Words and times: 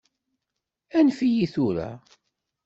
Anef-iyi 0.97 1.47
tura! 1.53 1.89